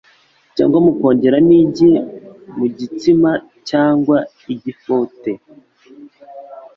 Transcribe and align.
cyangwa 0.55 0.77
mukongeramo 0.85 1.53
igi 1.63 1.89
mu 2.57 2.65
gitsima 2.77 3.31
cyangwa 3.69 4.17
igifote. 4.53 5.31